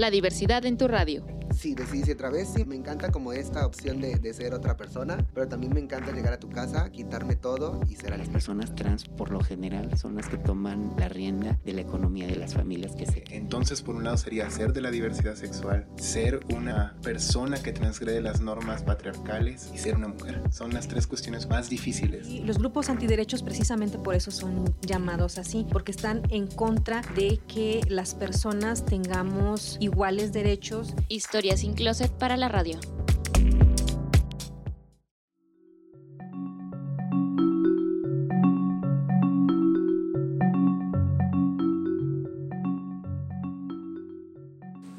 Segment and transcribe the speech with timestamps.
[0.00, 1.22] La diversidad en tu radio
[1.60, 5.18] sí, decidí otra vez, sí, me encanta como esta opción de, de, ser otra persona,
[5.34, 8.74] pero también me encanta llegar a tu casa, quitarme todo y ser a Las personas
[8.74, 12.54] trans, por lo general, son las que toman la rienda de la economía de las
[12.54, 13.24] familias que se...
[13.30, 18.22] Entonces, por un lado sería ser de la diversidad sexual, ser una persona que transgrede
[18.22, 20.40] las normas patriarcales y ser una mujer.
[20.50, 22.26] Son las tres cuestiones más difíciles.
[22.26, 27.38] Y los grupos antiderechos precisamente por eso son llamados así, porque están en contra de
[27.48, 30.94] que las personas tengamos iguales derechos.
[31.08, 32.78] Historia sin closet para la radio.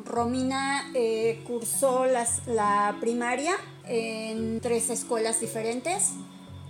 [0.06, 3.54] Romina eh, cursó la primaria
[3.86, 6.12] en tres escuelas diferentes.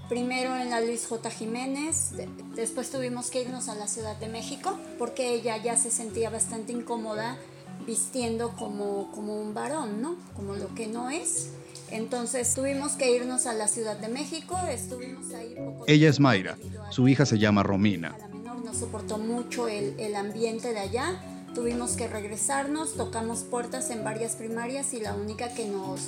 [0.08, 1.30] Primero en la Luis J.
[1.32, 2.12] Jiménez,
[2.54, 6.74] después tuvimos que irnos a la Ciudad de México porque ella ya se sentía bastante
[6.74, 7.38] incómoda
[7.86, 10.16] vistiendo como, como un varón, ¿no?
[10.36, 11.50] Como lo que no es.
[11.90, 16.58] Entonces tuvimos que irnos a la Ciudad de México, estuvimos ahí poco Ella es Mayra,
[16.90, 18.16] su hija se llama Romina.
[18.18, 21.22] la menor no soportó mucho el, el ambiente de allá,
[21.54, 26.08] tuvimos que regresarnos, tocamos puertas en varias primarias y la única que nos,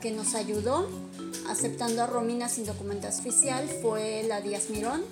[0.00, 0.88] que nos ayudó
[1.48, 5.02] aceptando a Romina sin documento oficial fue la Díaz Mirón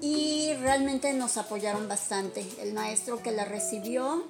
[0.00, 2.44] y realmente nos apoyaron bastante.
[2.60, 4.24] El maestro que la recibió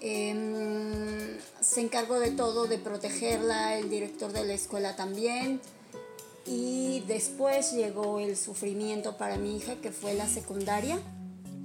[0.00, 5.60] Em, se encargó de todo, de protegerla, el director de la escuela también.
[6.46, 10.98] Y después llegó el sufrimiento para mi hija, que fue la secundaria.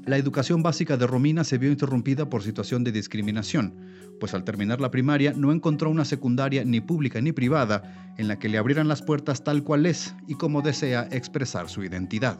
[0.05, 3.73] La educación básica de Romina se vio interrumpida por situación de discriminación,
[4.19, 8.37] pues al terminar la primaria no encontró una secundaria ni pública ni privada en la
[8.37, 12.37] que le abrieran las puertas tal cual es y como desea expresar su identidad.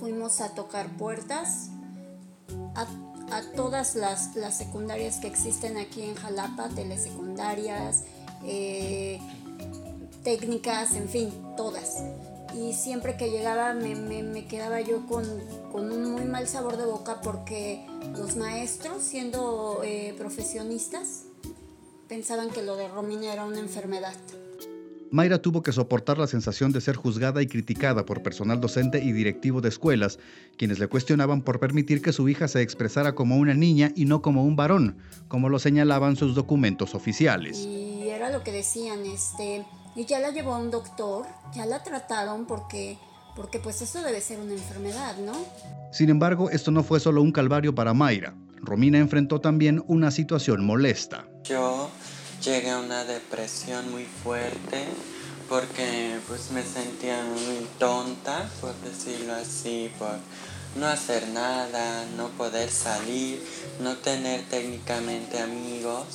[0.00, 1.70] Fuimos a tocar puertas,
[2.74, 2.86] a
[3.30, 8.04] a todas las, secundarias que existen aquí en Jalapa, telesecundarias,
[8.44, 9.18] eh,
[10.22, 12.02] técnicas, en fin, todas.
[12.54, 15.24] Y siempre que llegaba me, quedaba yo con,
[15.72, 17.84] un muy mal sabor de boca porque
[18.16, 21.24] los maestros, siendo eh, profesionistas,
[22.08, 24.14] pensaban que lo de Romina era una enfermedad.
[25.10, 29.12] Mayra tuvo que soportar la sensación de ser juzgada y criticada por personal docente y
[29.12, 30.18] directivo de escuelas,
[30.56, 34.22] quienes le cuestionaban por permitir que su hija se expresara como una niña y no
[34.22, 37.58] como un varón, como lo señalaban sus documentos oficiales.
[37.58, 41.82] Y era lo que decían, este, y ya la llevó a un doctor, ya la
[41.82, 42.98] trataron porque
[43.36, 45.34] porque pues eso debe ser una enfermedad, ¿no?
[45.92, 48.34] Sin embargo, esto no fue solo un calvario para Mayra.
[48.62, 51.28] Romina enfrentó también una situación molesta.
[51.44, 51.90] Yo
[52.42, 54.84] llegué a una depresión muy fuerte
[55.48, 60.18] porque pues me sentía muy tonta, por decirlo así, por
[60.76, 63.42] no hacer nada, no poder salir,
[63.80, 66.06] no tener técnicamente amigos.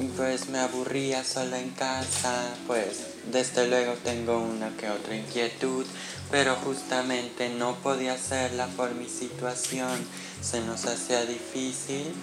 [0.00, 5.84] Y pues me aburría sola en casa, pues desde luego tengo una que otra inquietud,
[6.30, 9.98] pero justamente no podía hacerla por mi situación,
[10.42, 12.14] se nos hacía difícil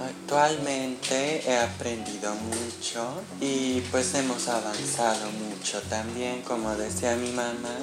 [0.00, 5.80] Actualmente he aprendido mucho y pues hemos avanzado mucho.
[5.82, 7.76] También, como decía mi mamá,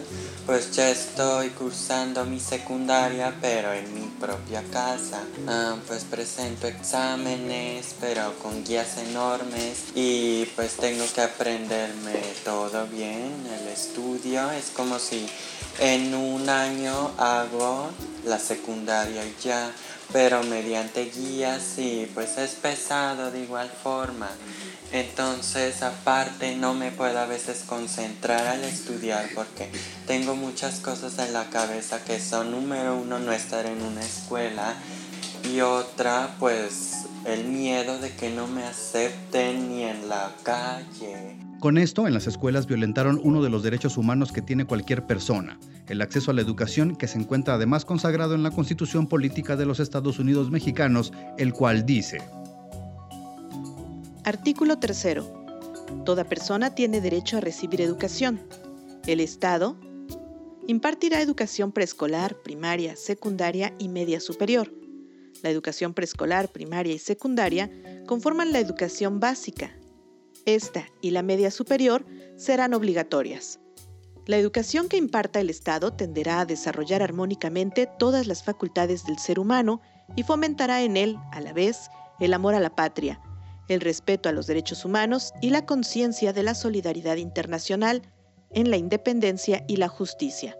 [0.46, 7.96] pues ya estoy cursando mi secundaria pero en mi propia casa, ah, pues presento exámenes
[8.00, 14.52] pero con guías enormes y pues tengo que aprenderme todo bien, el estudio.
[14.52, 15.28] Es como si
[15.80, 17.90] en un año hago
[18.26, 19.72] la secundaria ya
[20.14, 24.30] pero mediante guías y pues es pesado de igual forma.
[24.92, 29.70] Entonces aparte no me puedo a veces concentrar al estudiar porque
[30.06, 34.76] tengo muchas cosas en la cabeza que son número uno no estar en una escuela
[35.50, 41.51] y otra pues el miedo de que no me acepten ni en la calle.
[41.62, 45.60] Con esto, en las escuelas violentaron uno de los derechos humanos que tiene cualquier persona,
[45.88, 49.68] el acceso a la educación que se encuentra además consagrado en la Constitución Política de
[49.68, 52.18] los Estados Unidos Mexicanos, el cual dice.
[54.24, 55.18] Artículo 3.
[56.04, 58.42] Toda persona tiene derecho a recibir educación.
[59.06, 59.78] El Estado
[60.66, 64.74] impartirá educación preescolar, primaria, secundaria y media superior.
[65.44, 67.70] La educación preescolar, primaria y secundaria
[68.08, 69.76] conforman la educación básica,
[70.46, 72.06] esta y la media superior
[72.36, 73.60] serán obligatorias.
[74.28, 79.40] La educación que imparta el Estado tenderá a desarrollar armónicamente todas las facultades del ser
[79.40, 79.82] humano
[80.16, 81.90] y fomentará en él, a la vez,
[82.20, 83.20] el amor a la patria,
[83.68, 88.04] el respeto a los derechos humanos y la conciencia de la solidaridad internacional
[88.52, 90.58] en la independencia y la justicia.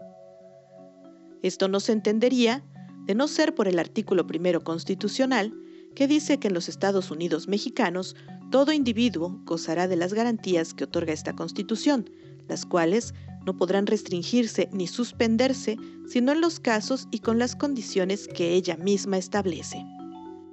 [1.44, 2.64] Esto no se entendería,
[3.06, 5.54] de no ser por el artículo primero constitucional,
[5.96, 8.16] que dice que en los Estados Unidos mexicanos
[8.52, 12.10] todo individuo gozará de las garantías que otorga esta Constitución,
[12.48, 13.14] las cuales
[13.46, 15.78] no podrán restringirse ni suspenderse,
[16.08, 19.84] sino en los casos y con las condiciones que ella misma establece.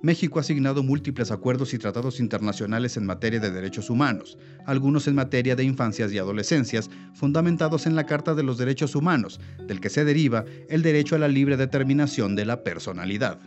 [0.01, 5.17] México ha asignado múltiples acuerdos y tratados internacionales en materia de derechos humanos, algunos en
[5.17, 9.91] materia de infancias y adolescencias, fundamentados en la Carta de los Derechos Humanos, del que
[9.91, 13.41] se deriva el derecho a la libre determinación de la personalidad.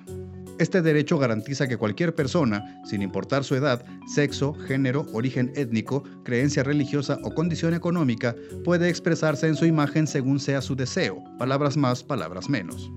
[0.62, 6.62] Este derecho garantiza que cualquier persona, sin importar su edad, sexo, género, origen étnico, creencia
[6.62, 12.04] religiosa o condición económica, puede expresarse en su imagen según sea su deseo, palabras más,
[12.04, 12.92] palabras menos.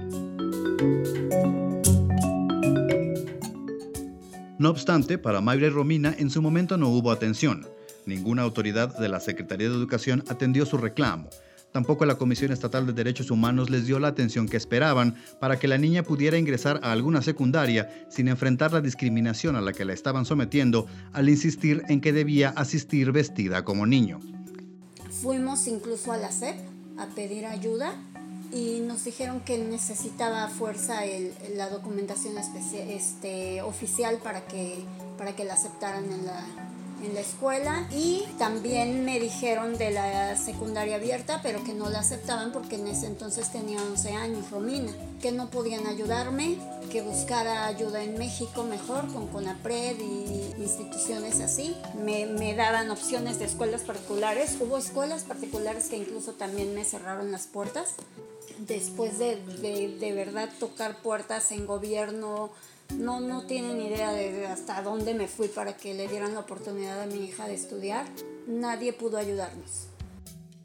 [4.59, 7.67] No obstante, para Mayra y Romina en su momento no hubo atención.
[8.05, 11.31] Ninguna autoridad de la Secretaría de Educación atendió su reclamo.
[11.75, 15.67] Tampoco la Comisión Estatal de Derechos Humanos les dio la atención que esperaban para que
[15.67, 19.93] la niña pudiera ingresar a alguna secundaria sin enfrentar la discriminación a la que la
[19.93, 24.21] estaban sometiendo al insistir en que debía asistir vestida como niño.
[25.21, 26.55] Fuimos incluso a la SEP
[26.97, 27.93] a pedir ayuda
[28.53, 31.01] y nos dijeron que necesitaba fuerza
[31.57, 32.35] la documentación
[32.89, 34.79] este, oficial para que,
[35.19, 36.47] para que la aceptaran en la,
[37.05, 42.01] en la escuela y también me dijeron de la secundaria abierta, pero que no la
[42.01, 46.59] aceptaban porque en ese entonces tenía 11 años, Romina, que no podían ayudarme,
[46.91, 51.77] que buscara ayuda en México mejor con CONAPRED y instituciones así.
[51.95, 54.57] Me, me daban opciones de escuelas particulares.
[54.61, 57.95] Hubo escuelas particulares que incluso también me cerraron las puertas.
[58.59, 62.51] Después de, de, de verdad tocar puertas en gobierno,
[62.99, 67.03] no, no tienen idea de hasta dónde me fui para que le dieran la oportunidad
[67.03, 68.07] a mi hija de estudiar.
[68.47, 69.89] Nadie pudo ayudarnos.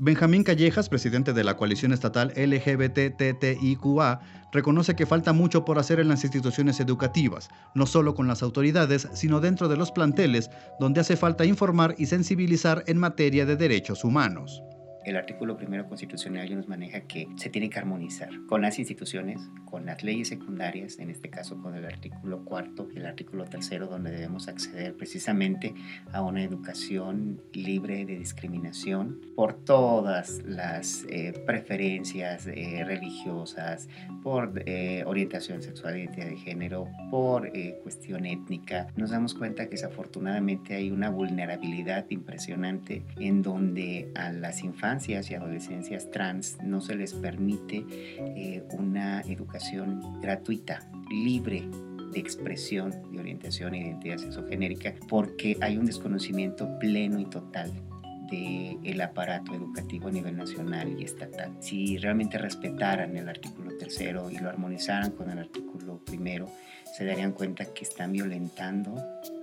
[0.02, 4.22] Benjamín Callejas, presidente de la coalición estatal LGBTTIQA,
[4.54, 9.10] reconoce que falta mucho por hacer en las instituciones educativas, no solo con las autoridades,
[9.14, 10.50] sino dentro de los planteles,
[10.80, 14.64] donde hace falta informar y sensibilizar en materia de derechos humanos
[15.10, 19.42] el artículo primero constitucional ya nos maneja que se tiene que armonizar con las instituciones,
[19.66, 24.12] con las leyes secundarias, en este caso con el artículo cuarto el artículo tercero, donde
[24.12, 25.74] debemos acceder precisamente
[26.12, 33.88] a una educación libre de discriminación por todas las eh, preferencias eh, religiosas,
[34.24, 37.52] por eh, orientación sexual, identidad de género, por
[37.84, 38.88] cuestión étnica.
[38.96, 45.14] Nos damos cuenta que desafortunadamente hay una vulnerabilidad impresionante en donde a las infancias y
[45.14, 50.80] adolescencias trans no se les permite eh, una educación gratuita,
[51.10, 51.64] libre
[52.12, 57.72] de expresión, de orientación e identidad sexogenérica, porque hay un desconocimiento pleno y total
[58.30, 61.56] del aparato educativo a nivel nacional y estatal.
[61.62, 66.48] Si realmente respetaran el artículo tercero y lo armonizaran con el artículo primero,
[66.96, 68.96] se darían cuenta que están violentando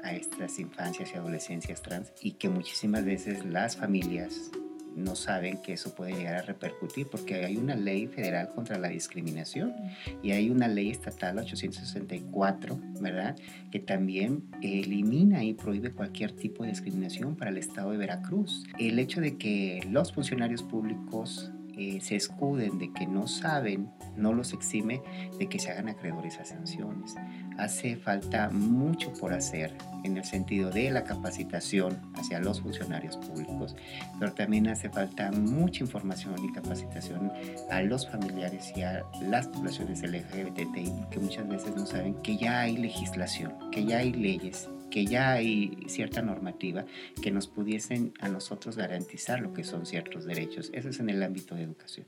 [0.03, 4.50] a estas infancias y adolescencias trans y que muchísimas veces las familias
[4.96, 8.88] no saben que eso puede llegar a repercutir porque hay una ley federal contra la
[8.88, 9.75] discriminación
[10.22, 13.37] y hay una ley estatal 864, ¿verdad?
[13.70, 18.64] Que también elimina y prohíbe cualquier tipo de discriminación para el estado de Veracruz.
[18.78, 21.52] El hecho de que los funcionarios públicos
[22.00, 25.02] se escuden de que no saben, no los exime
[25.38, 27.14] de que se hagan acreedores a sanciones.
[27.58, 33.77] Hace falta mucho por hacer en el sentido de la capacitación hacia los funcionarios públicos,
[34.19, 37.31] pero también hace falta mucha información y capacitación
[37.70, 42.60] a los familiares y a las poblaciones LGBTI que muchas veces no saben que ya
[42.60, 46.86] hay legislación, que ya hay leyes que ya hay cierta normativa
[47.20, 50.70] que nos pudiesen a nosotros garantizar lo que son ciertos derechos.
[50.72, 52.06] Eso es en el ámbito de educación.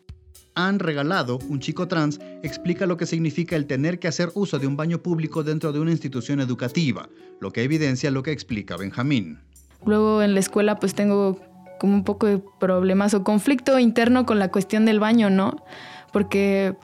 [0.55, 4.67] Han regalado, un chico trans, explica lo que significa el tener que hacer uso de
[4.67, 9.39] un baño público dentro de una institución educativa, lo que evidencia lo que explica Benjamín.
[9.85, 11.39] Luego en la escuela pues tengo
[11.79, 15.63] como un poco de problemas o conflicto interno con la cuestión del baño, ¿no?
[16.11, 16.75] Porque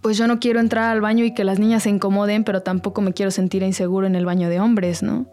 [0.00, 3.00] pues yo no quiero entrar al baño y que las niñas se incomoden, pero tampoco
[3.00, 5.26] me quiero sentir inseguro en el baño de hombres, ¿no?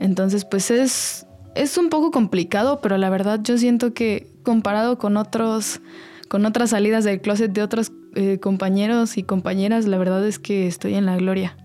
[0.00, 5.16] Entonces, pues es, es un poco complicado, pero la verdad yo siento que comparado con
[5.16, 5.80] otros,
[6.28, 10.66] con otras salidas del closet de otros eh, compañeros y compañeras, la verdad es que
[10.66, 11.56] estoy en la gloria.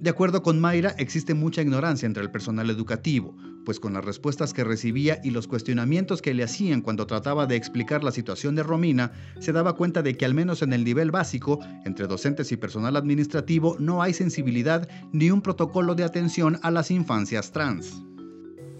[0.00, 3.34] De acuerdo con Mayra, existe mucha ignorancia entre el personal educativo,
[3.66, 7.56] pues con las respuestas que recibía y los cuestionamientos que le hacían cuando trataba de
[7.56, 11.10] explicar la situación de Romina, se daba cuenta de que al menos en el nivel
[11.10, 16.70] básico, entre docentes y personal administrativo, no hay sensibilidad ni un protocolo de atención a
[16.70, 17.92] las infancias trans.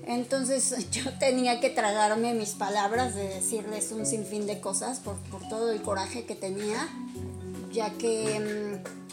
[0.06, 5.46] Entonces yo tenía que tragarme mis palabras de decirles un sinfín de cosas por, por
[5.48, 6.88] todo el coraje que tenía,
[7.72, 8.80] ya que...
[8.80, 9.06] Mm,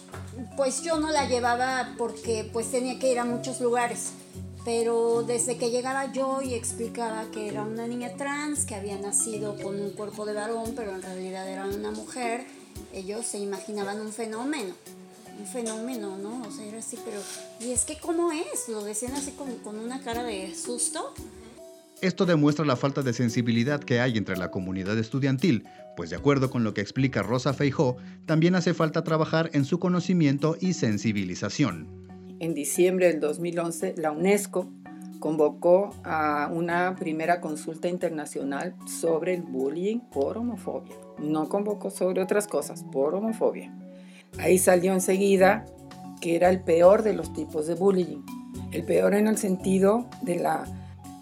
[0.55, 4.11] pues yo no la llevaba porque pues tenía que ir a muchos lugares.
[4.65, 9.57] Pero desde que llegaba yo y explicaba que era una niña trans, que había nacido
[9.61, 12.45] con un cuerpo de varón, pero en realidad era una mujer,
[12.93, 14.73] ellos se imaginaban un fenómeno.
[15.37, 16.43] Un fenómeno, ¿no?
[16.47, 17.19] O sea, era así, pero...
[17.59, 18.69] ¿Y es que cómo es?
[18.69, 21.13] Lo decían así con, con una cara de susto.
[22.01, 25.65] Esto demuestra la falta de sensibilidad que hay entre la comunidad estudiantil,
[25.95, 29.79] pues de acuerdo con lo que explica Rosa Feijó, también hace falta trabajar en su
[29.79, 32.02] conocimiento y sensibilización.
[32.43, 34.69] En diciembre del 2011, la UNESCO
[35.19, 40.93] convocó a una primera consulta internacional sobre el bullying por homofobia.
[41.19, 43.73] No convocó sobre otras cosas, por homofobia.
[44.39, 45.63] Ahí salió enseguida
[46.19, 48.25] que era el peor de los tipos de bullying.
[48.73, 50.65] El peor en el sentido de la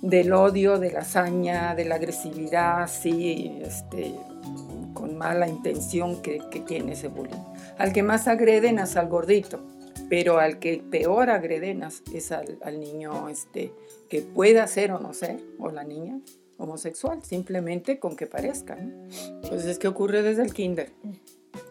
[0.02, 4.16] del odio, de la hazaña, de la agresividad, sí, este,
[4.96, 7.44] con mala intención que, tiene ese bullying.
[7.78, 9.64] Al que más agreden es al gordito,
[10.12, 13.74] pero al que peor agreden es al, niño este,
[14.10, 16.20] que pueda ser o no ser, o la niña
[16.58, 18.78] homosexual, simplemente con que parezca.
[19.48, 20.92] Pues es que ocurre desde el kinder.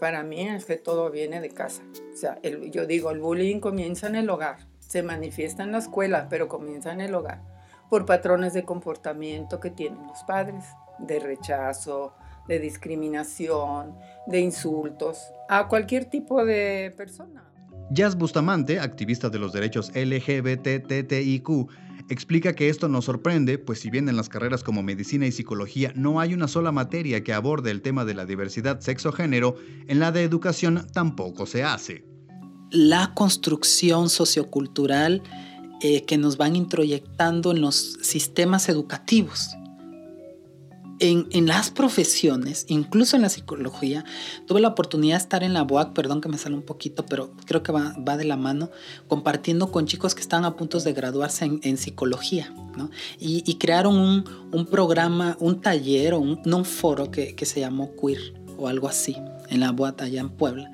[0.00, 1.82] Para mí es que todo viene de casa.
[2.14, 6.28] O sea, yo digo, el bullying comienza en el hogar, se manifiesta en la escuela,
[6.30, 7.42] pero comienza en el hogar
[7.90, 10.64] por patrones de comportamiento que tienen los padres,
[10.98, 12.14] de rechazo,
[12.48, 17.49] de discriminación, de insultos a cualquier tipo de persona.
[17.92, 21.48] Jazz Bustamante, activista de los derechos LGBTTIQ,
[22.08, 25.92] explica que esto nos sorprende, pues si bien en las carreras como medicina y psicología
[25.96, 29.56] no hay una sola materia que aborde el tema de la diversidad sexo-género,
[29.88, 32.04] en la de educación tampoco se hace.
[32.70, 35.22] La construcción sociocultural
[35.82, 39.56] eh, que nos van introyectando en los sistemas educativos.
[41.00, 44.04] En, en, las profesiones, incluso en la psicología,
[44.46, 47.32] tuve la oportunidad de estar en la BOAC, perdón que me sale un poquito, pero
[47.46, 48.70] creo que va, va de la mano,
[49.08, 52.90] compartiendo con chicos que están a punto de graduarse en, en psicología, ¿no?
[53.18, 57.92] Y, y, crearon un, un, programa, un taller un, un foro que, que, se llamó
[57.96, 59.16] Queer o algo así,
[59.48, 60.70] en la BOAC allá en Puebla.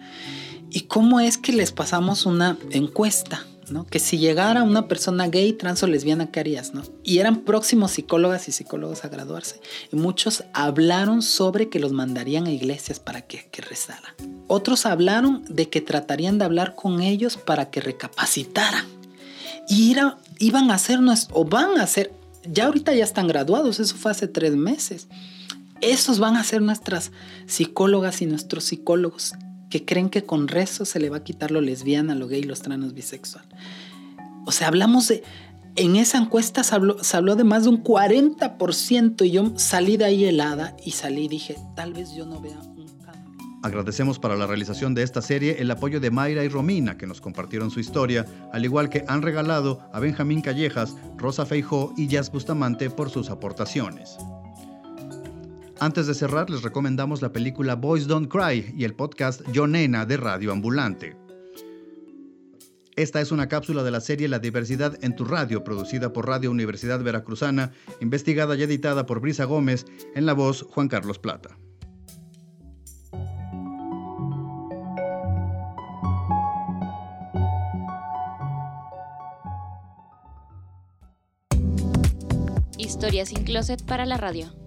[0.71, 3.47] ¿Y cómo es que les pasamos una encuesta?
[3.91, 6.83] Que si llegara una persona gay, trans o lesbiana, ¿qué harías, no?
[7.03, 9.61] Y eran próximos psicólogas y psicólogos a graduarse.
[9.93, 14.15] Y muchos hablaron sobre que los mandarían a iglesias para que, que rezaran.
[14.47, 18.87] Otros hablaron de que tratarían de hablar con ellos para que recapacitaran.
[19.69, 19.97] Y
[20.39, 22.13] iban a hacernos, o van a hacer,
[22.45, 25.09] ya ahorita ya están graduados, eso fue hace tres meses.
[25.81, 27.11] Esos van a ser nuestras
[27.47, 29.35] psicólogas y nuestros psicólogos
[29.71, 32.63] que creen que con rezo se le va a quitar lo lesbiana, lo gay, los
[32.63, 33.45] trans, bisexual.
[34.45, 35.23] O sea, hablamos de...
[35.75, 39.99] En esa encuesta se habló, se habló de más de un 40% y yo salí
[39.99, 43.61] de ahí helada y salí y dije, tal vez yo no vea un cambio.
[43.63, 47.21] Agradecemos para la realización de esta serie el apoyo de Mayra y Romina, que nos
[47.21, 52.33] compartieron su historia, al igual que han regalado a Benjamín Callejas, Rosa Feijó y Jazz
[52.33, 54.17] Bustamante por sus aportaciones.
[55.79, 60.07] Antes de cerrar, les recomendamos la película Boys Don't Cry y el podcast Yo Nena
[60.07, 61.19] de Radio Ambulante.
[62.97, 66.51] Esta es una cápsula de la serie La diversidad en tu radio, producida por Radio
[66.51, 71.59] Universidad Veracruzana, investigada y editada por Brisa Gómez, en la voz Juan Carlos Plata.
[82.79, 84.66] Historias sin closet para la radio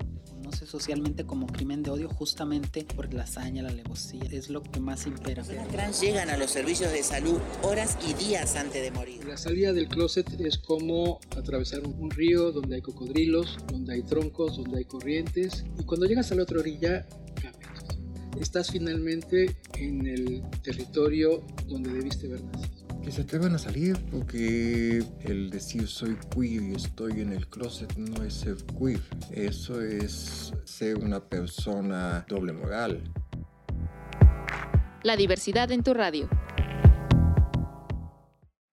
[0.69, 5.07] socialmente como crimen de odio justamente por la hazaña, la alevosía, es lo que más
[5.07, 5.43] impera.
[5.43, 9.25] Las trans llegan a los servicios de salud horas y días antes de morir.
[9.25, 14.57] La salida del closet es como atravesar un río donde hay cocodrilos, donde hay troncos,
[14.57, 17.07] donde hay corrientes y cuando llegas a la otra orilla
[17.41, 17.85] cambias.
[18.39, 22.78] Estás finalmente en el territorio donde debiste ver nacido
[23.09, 27.97] que se atrevan a salir, porque el decir soy queer y estoy en el closet
[27.97, 29.01] no es ser queer,
[29.31, 33.01] eso es ser una persona doble moral.
[35.01, 36.29] La diversidad en tu radio.